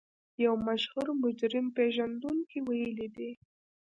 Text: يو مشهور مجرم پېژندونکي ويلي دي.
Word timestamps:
يو 0.43 0.53
مشهور 0.67 1.07
مجرم 1.23 1.65
پېژندونکي 1.77 2.59
ويلي 2.67 3.07
دي. 3.15 3.31